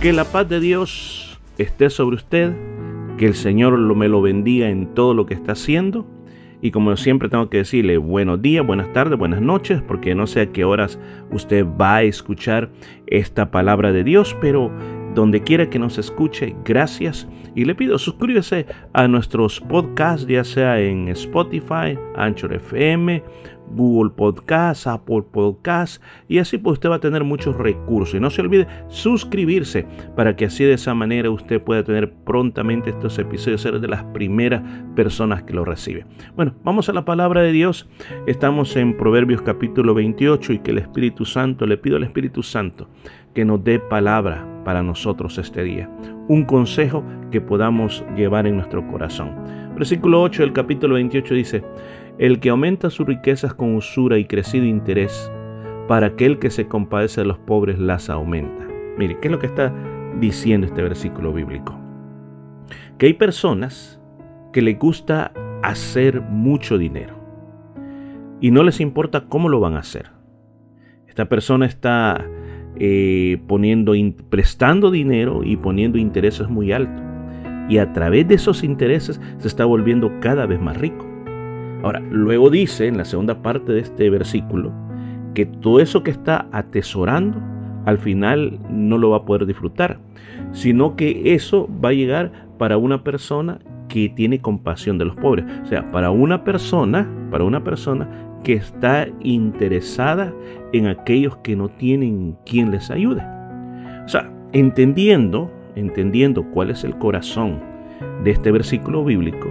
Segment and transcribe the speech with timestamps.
[0.00, 2.52] Que la paz de Dios esté sobre usted,
[3.16, 6.06] que el Señor lo, me lo bendiga en todo lo que está haciendo.
[6.62, 10.42] Y como siempre tengo que decirle buenos días, buenas tardes, buenas noches, porque no sé
[10.42, 11.00] a qué horas
[11.32, 12.70] usted va a escuchar
[13.08, 14.70] esta palabra de Dios, pero
[15.16, 17.26] donde quiera que nos escuche, gracias.
[17.56, 23.20] Y le pido suscríbase a nuestros podcasts, ya sea en Spotify, Anchor FM
[23.72, 28.14] Google Podcast, Apple Podcast y así pues usted va a tener muchos recursos.
[28.14, 29.86] Y no se olvide suscribirse
[30.16, 34.04] para que así de esa manera usted pueda tener prontamente estos episodios, ser de las
[34.04, 34.62] primeras
[34.94, 36.06] personas que lo reciben.
[36.36, 37.88] Bueno, vamos a la palabra de Dios.
[38.26, 42.88] Estamos en Proverbios capítulo 28 y que el Espíritu Santo, le pido al Espíritu Santo
[43.34, 45.88] que nos dé palabra para nosotros este día.
[46.28, 49.32] Un consejo que podamos llevar en nuestro corazón.
[49.74, 51.64] Versículo 8 del capítulo 28 dice,
[52.18, 55.30] el que aumenta sus riquezas con usura y crecido interés,
[55.86, 58.66] para aquel que se compadece de los pobres las aumenta.
[58.98, 59.72] Mire, ¿qué es lo que está
[60.20, 61.78] diciendo este versículo bíblico?
[62.98, 64.00] Que hay personas
[64.52, 65.32] que les gusta
[65.62, 67.14] hacer mucho dinero
[68.40, 70.10] y no les importa cómo lo van a hacer.
[71.06, 72.24] Esta persona está
[72.76, 73.94] eh, poniendo,
[74.28, 77.02] prestando dinero y poniendo intereses muy altos.
[77.68, 81.07] Y a través de esos intereses se está volviendo cada vez más rico.
[81.82, 84.72] Ahora, luego dice en la segunda parte de este versículo
[85.34, 87.40] que todo eso que está atesorando
[87.84, 89.98] al final no lo va a poder disfrutar,
[90.52, 95.46] sino que eso va a llegar para una persona que tiene compasión de los pobres,
[95.62, 98.08] o sea, para una persona, para una persona
[98.44, 100.32] que está interesada
[100.72, 103.22] en aquellos que no tienen quien les ayude.
[104.04, 107.60] O sea, entendiendo, entendiendo cuál es el corazón
[108.24, 109.48] de este versículo bíblico,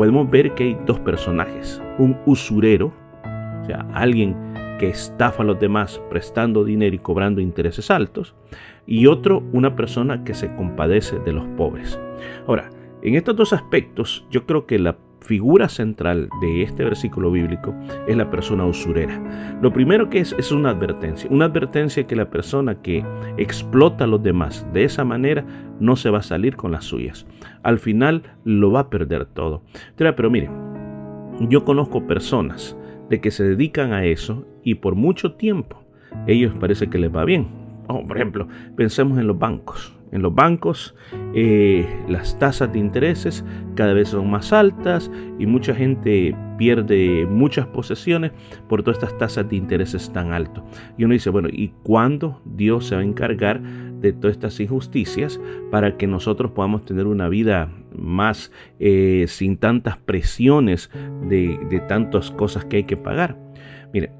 [0.00, 1.78] podemos ver que hay dos personajes.
[1.98, 2.90] Un usurero,
[3.22, 4.34] o sea, alguien
[4.78, 8.34] que estafa a los demás prestando dinero y cobrando intereses altos.
[8.86, 12.00] Y otro, una persona que se compadece de los pobres.
[12.46, 12.70] Ahora,
[13.02, 17.74] en estos dos aspectos, yo creo que la figura central de este versículo bíblico
[18.08, 19.58] es la persona usurera.
[19.62, 23.04] Lo primero que es es una advertencia, una advertencia que la persona que
[23.36, 25.44] explota a los demás de esa manera
[25.78, 27.26] no se va a salir con las suyas.
[27.62, 29.62] Al final lo va a perder todo.
[29.96, 30.50] Pero mire,
[31.48, 32.76] yo conozco personas
[33.08, 35.82] de que se dedican a eso y por mucho tiempo
[36.26, 37.59] ellos parece que les va bien.
[38.06, 39.96] Por ejemplo, pensemos en los bancos.
[40.12, 40.96] En los bancos
[41.34, 43.44] eh, las tasas de intereses
[43.76, 48.32] cada vez son más altas y mucha gente pierde muchas posesiones
[48.68, 50.64] por todas estas tasas de intereses tan altas.
[50.98, 55.40] Y uno dice, bueno, ¿y cuándo Dios se va a encargar de todas estas injusticias
[55.70, 60.90] para que nosotros podamos tener una vida más eh, sin tantas presiones
[61.28, 63.38] de, de tantas cosas que hay que pagar?
[63.92, 64.10] Mire,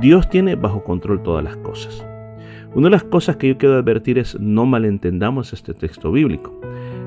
[0.00, 2.09] Dios tiene bajo control todas las cosas.
[2.72, 6.54] Una de las cosas que yo quiero advertir es no malentendamos este texto bíblico,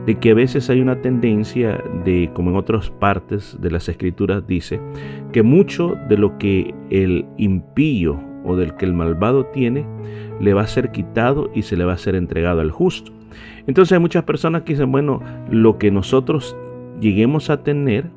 [0.06, 4.46] de que a veces hay una tendencia de, como en otras partes de las escrituras
[4.46, 4.82] dice,
[5.32, 9.86] que mucho de lo que el impío o del que el malvado tiene,
[10.42, 13.14] le va a ser quitado y se le va a ser entregado al justo.
[13.66, 16.58] Entonces hay muchas personas que dicen, bueno, lo que nosotros
[17.00, 18.10] lleguemos a tener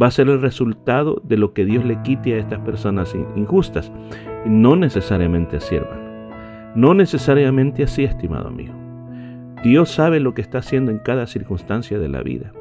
[0.00, 3.90] va a ser el resultado de lo que Dios le quite a estas personas injustas.
[4.46, 5.76] No necesariamente así,
[6.74, 8.74] no necesariamente así, estimado amigo.
[9.62, 12.52] Dios sabe lo que está haciendo en cada circunstancia de la vida.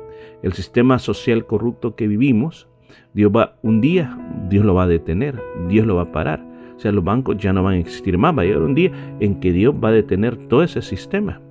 [0.41, 2.67] El sistema social corrupto que vivimos,
[3.13, 4.17] Dios va un día,
[4.49, 6.45] Dios lo va a detener, Dios lo va a parar.
[6.75, 8.37] O sea, los bancos ya no van a existir más.
[8.37, 11.41] Va a llegar un día en que Dios va a detener todo ese sistema.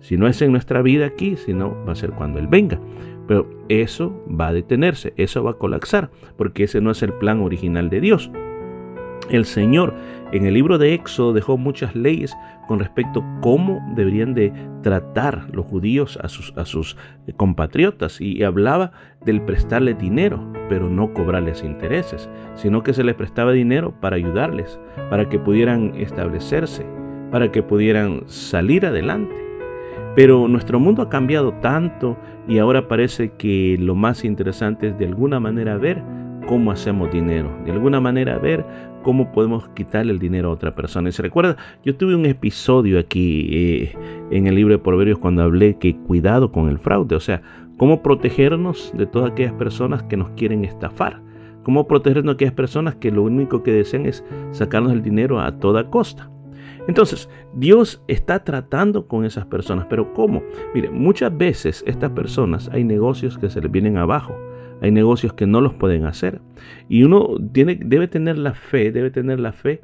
[0.00, 2.80] Si no es en nuestra vida aquí, sino va a ser cuando Él venga.
[3.28, 7.40] Pero eso va a detenerse, eso va a colapsar, porque ese no es el plan
[7.40, 8.30] original de Dios.
[9.30, 9.94] El Señor
[10.32, 12.34] en el libro de Éxodo dejó muchas leyes
[12.66, 14.52] con respecto a cómo deberían de
[14.82, 16.96] tratar los judíos a sus, a sus
[17.36, 18.92] compatriotas y hablaba
[19.24, 24.80] del prestarles dinero, pero no cobrarles intereses, sino que se les prestaba dinero para ayudarles,
[25.10, 26.86] para que pudieran establecerse,
[27.30, 29.34] para que pudieran salir adelante.
[30.16, 32.16] Pero nuestro mundo ha cambiado tanto
[32.48, 36.02] y ahora parece que lo más interesante es de alguna manera ver
[36.46, 38.64] cómo hacemos dinero, de alguna manera ver
[39.02, 41.08] cómo podemos quitarle el dinero a otra persona.
[41.08, 43.96] Y se recuerda, yo tuve un episodio aquí eh,
[44.30, 47.42] en el libro de Proverbios cuando hablé que cuidado con el fraude, o sea,
[47.76, 51.20] cómo protegernos de todas aquellas personas que nos quieren estafar.
[51.62, 55.58] Cómo protegernos de aquellas personas que lo único que desean es sacarnos el dinero a
[55.58, 56.28] toda costa.
[56.88, 60.42] Entonces, Dios está tratando con esas personas, pero ¿cómo?
[60.74, 64.36] Mire, muchas veces estas personas hay negocios que se les vienen abajo,
[64.82, 66.40] hay negocios que no los pueden hacer.
[66.88, 69.80] Y uno tiene, debe tener la fe, debe tener la fe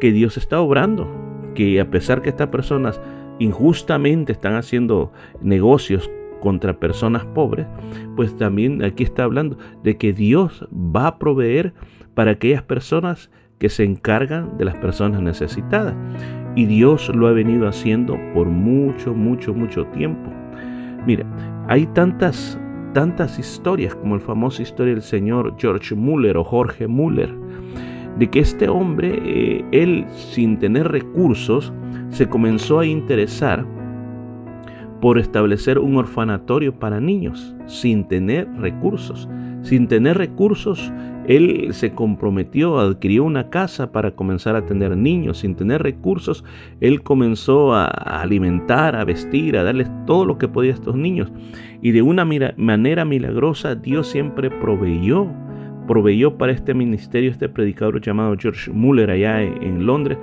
[0.00, 1.08] que Dios está obrando,
[1.54, 3.00] que a pesar que estas personas
[3.38, 6.10] injustamente están haciendo negocios
[6.40, 7.66] contra personas pobres,
[8.14, 11.72] pues también aquí está hablando de que Dios va a proveer
[12.14, 15.94] para aquellas personas que se encargan de las personas necesitadas.
[16.56, 20.30] Y Dios lo ha venido haciendo por mucho, mucho, mucho tiempo.
[21.06, 21.24] Mira,
[21.68, 22.58] hay tantas,
[22.92, 27.34] tantas historias como la famosa historia del señor George Muller o Jorge Muller,
[28.18, 31.72] de que este hombre, eh, él sin tener recursos,
[32.10, 33.66] se comenzó a interesar
[35.00, 39.28] por establecer un orfanatorio para niños sin tener recursos.
[39.62, 40.92] Sin tener recursos,
[41.26, 45.38] él se comprometió, adquirió una casa para comenzar a tener niños.
[45.38, 46.44] Sin tener recursos,
[46.80, 51.30] él comenzó a alimentar, a vestir, a darles todo lo que podía a estos niños.
[51.80, 55.28] Y de una manera milagrosa, Dios siempre proveyó
[55.86, 60.16] proveyó para este ministerio, este predicador llamado George Muller allá en Londres,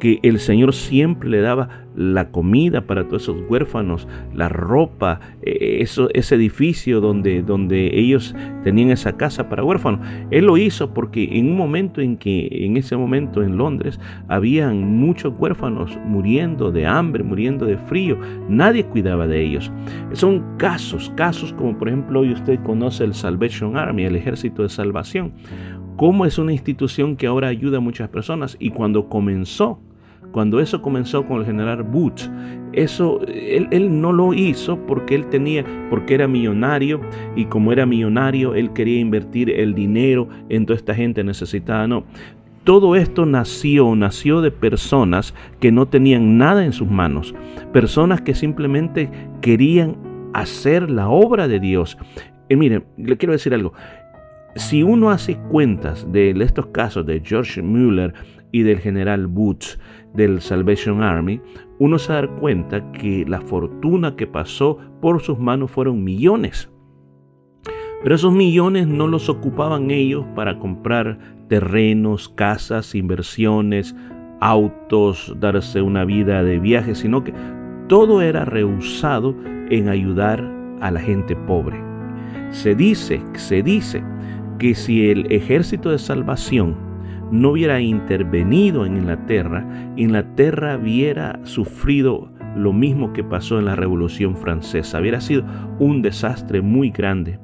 [0.00, 5.78] que el Señor siempre le daba la comida para todos esos huérfanos, la ropa, eh,
[5.80, 10.00] eso, ese edificio donde, donde ellos tenían esa casa para huérfanos.
[10.30, 14.98] Él lo hizo porque en un momento en que, en ese momento en Londres, habían
[14.98, 18.18] muchos huérfanos muriendo de hambre, muriendo de frío,
[18.48, 19.70] nadie cuidaba de ellos.
[20.12, 24.68] Son casos, casos como por ejemplo hoy usted conoce el Salvation Army, el ejército de
[24.68, 25.34] salvación,
[25.96, 29.80] cómo es una institución que ahora ayuda a muchas personas y cuando comenzó
[30.32, 32.28] cuando eso comenzó con el general Butch,
[32.72, 37.00] eso él, él, no lo hizo porque él tenía, porque era millonario
[37.34, 41.88] y como era millonario, él quería invertir el dinero en toda esta gente necesitada.
[41.88, 42.04] No,
[42.64, 47.34] todo esto nació, nació de personas que no tenían nada en sus manos,
[47.72, 49.96] personas que simplemente querían
[50.34, 51.98] hacer la obra de Dios.
[52.48, 53.72] Y miren, le quiero decir algo.
[54.56, 58.12] Si uno hace cuentas de estos casos de George Mueller
[58.52, 59.78] y del general Booth,
[60.14, 61.40] del Salvation Army,
[61.78, 66.70] uno se da cuenta que la fortuna que pasó por sus manos fueron millones.
[68.02, 71.18] Pero esos millones no los ocupaban ellos para comprar
[71.48, 73.94] terrenos, casas, inversiones,
[74.40, 77.34] autos, darse una vida de viaje, sino que
[77.88, 79.34] todo era rehusado
[79.68, 80.42] en ayudar
[80.80, 81.78] a la gente pobre.
[82.50, 84.02] Se dice, se dice
[84.58, 86.89] que si el ejército de salvación
[87.30, 89.66] no hubiera intervenido en Inglaterra,
[89.96, 95.00] Inglaterra hubiera sufrido lo mismo que pasó en la Revolución Francesa.
[95.00, 95.44] Hubiera sido
[95.78, 97.38] un desastre muy grande.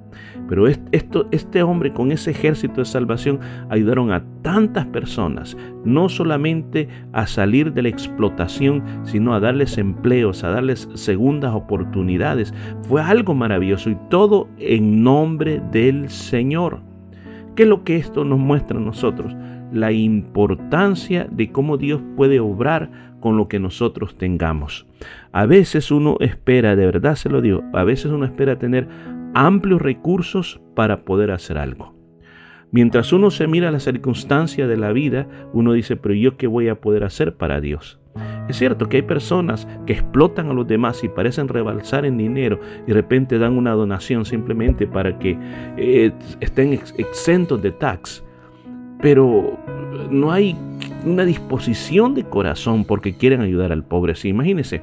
[0.49, 6.88] Pero esto, este hombre con ese ejército de salvación ayudaron a tantas personas, no solamente
[7.12, 12.55] a salir de la explotación, sino a darles empleos, a darles segundas oportunidades.
[12.83, 16.81] Fue algo maravilloso y todo en nombre del Señor.
[17.56, 19.35] ¿Qué es lo que esto nos muestra a nosotros?
[19.72, 22.90] La importancia de cómo Dios puede obrar
[23.20, 24.87] con lo que nosotros tengamos.
[25.32, 28.88] A veces uno espera, de verdad se lo digo, a veces uno espera tener
[29.35, 31.94] amplios recursos para poder hacer algo.
[32.70, 36.68] Mientras uno se mira la circunstancia de la vida, uno dice, pero yo qué voy
[36.68, 38.00] a poder hacer para Dios.
[38.49, 42.61] Es cierto que hay personas que explotan a los demás y parecen rebalsar en dinero
[42.85, 45.38] y de repente dan una donación simplemente para que
[45.76, 48.25] eh, estén exentos de tax
[49.00, 49.59] pero
[50.11, 50.57] no hay
[51.05, 54.15] una disposición de corazón porque quieren ayudar al pobre.
[54.15, 54.83] Sí, imagínense,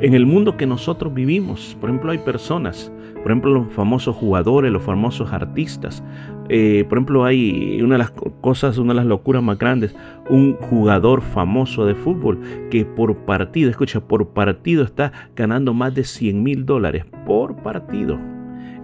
[0.00, 4.70] en el mundo que nosotros vivimos, por ejemplo, hay personas, por ejemplo, los famosos jugadores,
[4.70, 6.04] los famosos artistas.
[6.48, 9.94] Eh, por ejemplo, hay una de las cosas, una de las locuras más grandes,
[10.30, 12.38] un jugador famoso de fútbol
[12.70, 18.18] que por partido, escucha, por partido está ganando más de 100 mil dólares por partido.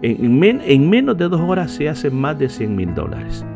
[0.02, 3.46] En, en menos de dos horas se hace más de 100 mil dólares.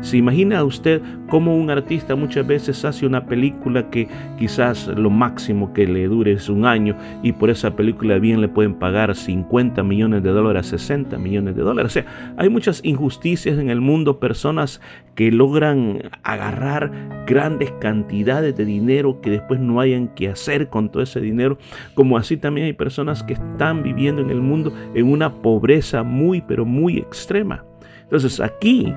[0.00, 5.72] ¿Se imagina usted cómo un artista muchas veces hace una película que quizás lo máximo
[5.72, 9.82] que le dure es un año y por esa película bien le pueden pagar 50
[9.82, 11.90] millones de dólares, 60 millones de dólares?
[11.90, 14.80] O sea, hay muchas injusticias en el mundo, personas
[15.16, 16.92] que logran agarrar
[17.26, 21.58] grandes cantidades de dinero que después no hayan que hacer con todo ese dinero,
[21.94, 26.40] como así también hay personas que están viviendo en el mundo en una pobreza muy,
[26.40, 27.64] pero muy extrema.
[28.04, 28.94] Entonces aquí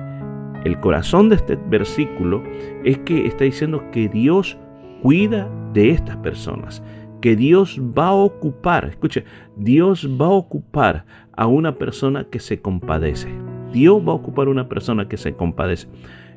[0.64, 2.42] el corazón de este versículo
[2.84, 4.56] es que está diciendo que Dios
[5.02, 6.82] cuida de estas personas,
[7.20, 9.24] que Dios va a ocupar, escuche,
[9.56, 11.04] Dios va a ocupar
[11.36, 13.28] a una persona que se compadece.
[13.72, 15.88] Dios va a ocupar a una persona que se compadece.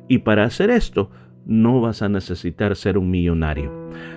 [0.08, 1.10] Y para hacer esto,
[1.44, 3.70] no vas a necesitar ser un millonario.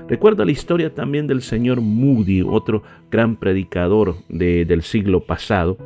[0.07, 5.77] Recuerda la historia también del señor Moody, otro gran predicador del siglo pasado,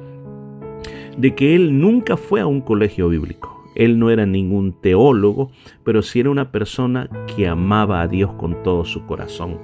[1.18, 3.53] de que él nunca fue a un colegio bíblico.
[3.76, 5.52] Él no era ningún teólogo,
[5.84, 9.58] pero sí era una persona que amaba a Dios con todo su corazón.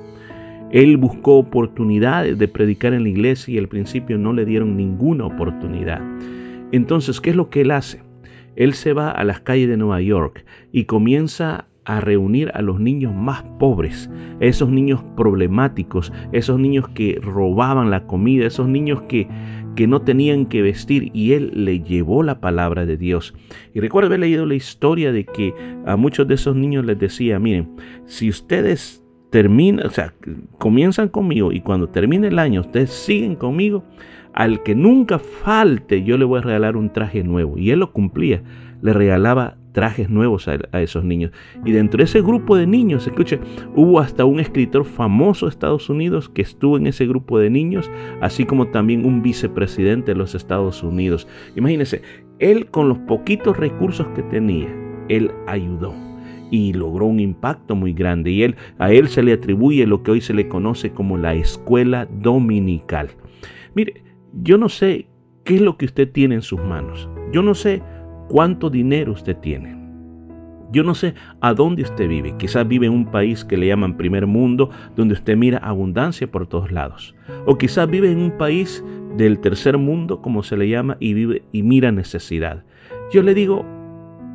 [0.72, 5.26] Él buscó oportunidades de predicar en la iglesia y al principio no le dieron ninguna
[5.26, 6.02] oportunidad.
[6.72, 8.04] Entonces, ¿qué es lo que él hace?
[8.56, 12.80] Él se va a las calles de Nueva York y comienza a reunir a los
[12.80, 19.28] niños más pobres, esos niños problemáticos, esos niños que robaban la comida, esos niños que,
[19.76, 23.34] que no tenían que vestir y él le llevó la palabra de Dios.
[23.74, 25.54] Y recuerdo haber leído la historia de que
[25.86, 30.14] a muchos de esos niños les decía, miren, si ustedes terminan, o sea,
[30.58, 33.84] comienzan conmigo y cuando termine el año ustedes siguen conmigo,
[34.34, 37.58] al que nunca falte yo le voy a regalar un traje nuevo.
[37.58, 38.44] Y él lo cumplía,
[38.82, 41.32] le regalaba trajes nuevos a, esos niños.
[41.66, 43.40] Y dentro de ese grupo de niños, escuche,
[43.76, 47.90] hubo hasta un escritor famoso de Estados Unidos que estuvo en ese grupo de niños,
[48.22, 51.28] así como también un vicepresidente de los Estados Unidos.
[51.56, 52.02] Imagínense,
[52.40, 54.70] él con los poquitos recursos que tenía,
[55.10, 55.94] él ayudó
[56.52, 60.12] y logró un impacto muy grande y él a él se le atribuye lo que
[60.12, 63.10] hoy se le conoce como la escuela dominical.
[63.76, 64.04] Mire,
[64.42, 65.08] yo no sé
[65.44, 67.10] qué es lo que usted tiene en sus manos.
[67.32, 67.84] Yo no sé
[68.30, 69.78] cuánto dinero usted tiene.
[70.72, 72.36] Yo no sé a dónde usted vive.
[72.38, 76.46] Quizás vive en un país que le llaman primer mundo, donde usted mira abundancia por
[76.46, 77.16] todos lados.
[77.46, 78.84] O quizás vive en un país
[79.18, 82.64] del tercer mundo, como se le llama, y vive y mira necesidad.
[83.12, 83.66] Yo le digo,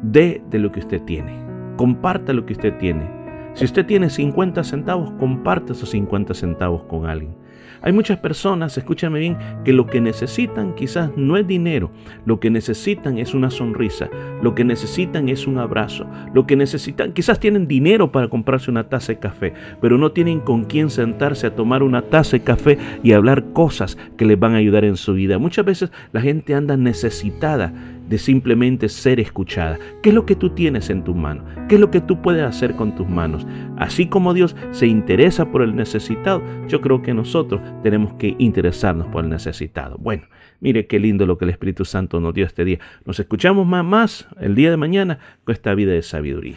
[0.03, 1.33] dé de lo que usted tiene.
[1.77, 3.24] Comparta lo que usted tiene.
[3.55, 7.37] Si usted tiene 50 centavos, comparte esos 50 centavos con alguien.
[7.83, 11.91] Hay muchas personas, escúchame bien, que lo que necesitan quizás no es dinero,
[12.25, 14.09] lo que necesitan es una sonrisa,
[14.43, 18.89] lo que necesitan es un abrazo, lo que necesitan, quizás tienen dinero para comprarse una
[18.89, 22.79] taza de café, pero no tienen con quién sentarse a tomar una taza de café
[23.03, 25.39] y hablar cosas que les van a ayudar en su vida.
[25.39, 27.75] Muchas veces la gente anda necesitada
[28.09, 29.79] de simplemente ser escuchada.
[30.03, 31.45] ¿Qué es lo que tú tienes en tu mano?
[31.69, 33.47] ¿Qué es lo que tú puedes hacer con tus manos?
[33.77, 39.09] Así como Dios se interesa por el necesitado, yo creo que nosotros tenemos que interesarnos
[39.09, 39.97] por el necesitado.
[39.99, 40.25] Bueno,
[40.61, 42.79] mire qué lindo lo que el Espíritu Santo nos dio este día.
[43.05, 46.57] Nos escuchamos más, más el día de mañana con esta vida de sabiduría.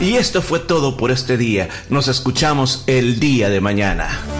[0.00, 1.68] Y esto fue todo por este día.
[1.88, 4.35] Nos escuchamos el día de mañana.